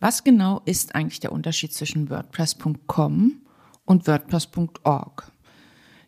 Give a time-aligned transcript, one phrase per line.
[0.00, 3.42] Was genau ist eigentlich der Unterschied zwischen WordPress.com
[3.84, 5.30] und WordPress.org?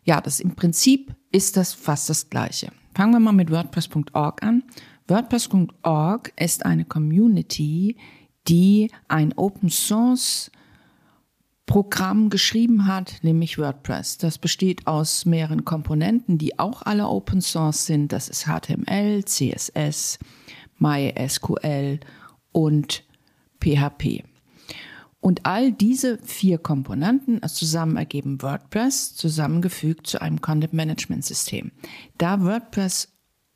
[0.03, 2.71] Ja, das im Prinzip ist das fast das Gleiche.
[2.95, 4.63] Fangen wir mal mit WordPress.org an.
[5.07, 7.97] WordPress.org ist eine Community,
[8.47, 10.51] die ein Open Source
[11.65, 14.17] Programm geschrieben hat, nämlich WordPress.
[14.17, 18.11] Das besteht aus mehreren Komponenten, die auch alle Open Source sind.
[18.11, 20.19] Das ist HTML, CSS,
[20.79, 21.99] MySQL
[22.51, 23.03] und
[23.63, 24.23] PHP.
[25.19, 31.71] Und all diese vier Komponenten zusammen ergeben WordPress, zusammengefügt zu einem Content Management System.
[32.17, 33.07] Da WordPress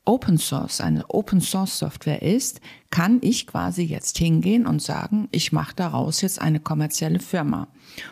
[0.05, 5.51] Open Source, eine Open Source Software ist, kann ich quasi jetzt hingehen und sagen, ich
[5.51, 7.67] mache daraus jetzt eine kommerzielle Firma.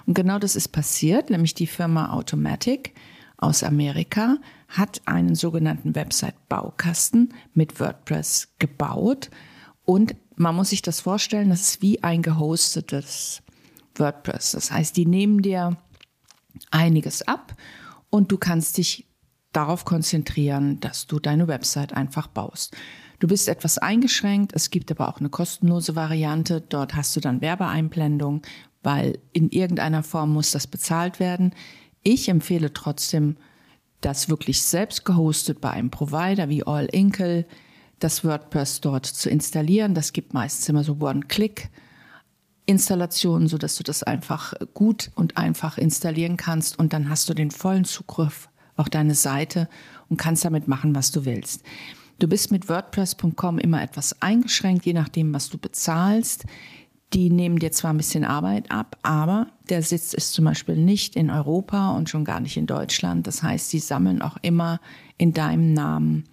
[0.06, 2.94] Und genau das ist passiert, nämlich die Firma Automatic
[3.38, 9.30] aus Amerika hat einen sogenannten Website-Baukasten mit WordPress gebaut
[9.86, 13.42] und man muss sich das vorstellen, das ist wie ein gehostetes
[13.96, 14.52] WordPress.
[14.52, 15.78] Das heißt, die nehmen dir
[16.72, 17.56] einiges ab
[18.10, 19.08] und du kannst dich
[19.54, 22.76] darauf konzentrieren, dass du deine Website einfach baust.
[23.20, 26.60] Du bist etwas eingeschränkt, es gibt aber auch eine kostenlose Variante.
[26.60, 28.42] Dort hast du dann Werbeeinblendung,
[28.84, 31.54] weil in irgendeiner Form muss das bezahlt werden.
[32.04, 33.38] Ich empfehle trotzdem,
[34.02, 37.46] das wirklich selbst gehostet bei einem Provider wie All Inkle,
[38.06, 39.96] das WordPress dort zu installieren.
[39.96, 41.70] Das gibt meistens immer so One-Click.
[42.68, 47.36] Installationen, so dass du das einfach gut und einfach installieren kannst und dann hast du
[47.36, 49.70] den vollen Zugriff auf deine Seite
[50.10, 51.64] und kannst damit machen, was du willst.
[52.18, 56.46] Du bist mit WordPress.com immer etwas eingeschränkt, je nachdem, was du bezahlst.
[57.14, 61.16] Die nehmen dir zwar ein bisschen Arbeit ab, aber der Sitz ist zum Beispiel nicht
[61.16, 63.28] in Europa und schon gar nicht in Deutschland.
[63.28, 64.80] Das heißt, sie sammeln auch immer
[65.18, 66.24] in deinem Namen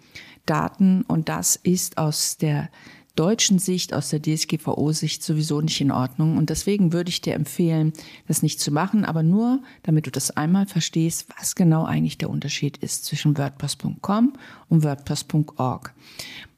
[0.47, 2.69] Daten und das ist aus der
[3.15, 6.39] deutschen Sicht, aus der DSGVO-Sicht sowieso nicht in Ordnung.
[6.39, 7.93] Und deswegen würde ich dir empfehlen,
[8.27, 12.31] das nicht zu machen, aber nur, damit du das einmal verstehst, was genau eigentlich der
[12.31, 14.33] Unterschied ist zwischen WordPress.com
[14.69, 15.93] und WordPress.org.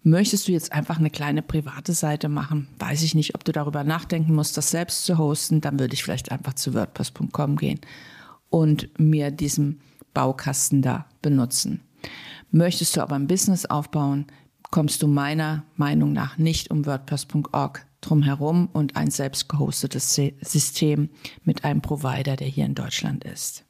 [0.04, 2.68] Möchtest du jetzt einfach eine kleine private Seite machen?
[2.78, 5.60] Weiß ich nicht, ob du darüber nachdenken musst, das selbst zu hosten.
[5.60, 7.80] Dann würde ich vielleicht einfach zu WordPress.com gehen
[8.50, 9.80] und mir diesen
[10.12, 11.80] Baukasten da benutzen.
[12.54, 14.26] Möchtest du aber ein Business aufbauen,
[14.70, 21.08] kommst du meiner Meinung nach nicht um WordPress.org drumherum und ein selbst gehostetes System
[21.42, 23.64] mit einem Provider, der hier in Deutschland ist.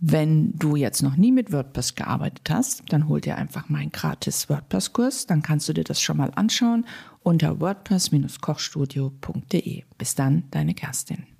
[0.00, 4.48] Wenn du jetzt noch nie mit WordPress gearbeitet hast, dann hol dir einfach meinen gratis
[4.48, 5.26] WordPress-Kurs.
[5.26, 6.86] Dann kannst du dir das schon mal anschauen
[7.22, 9.82] unter wordpress-kochstudio.de.
[9.98, 11.26] Bis dann, deine Kerstin.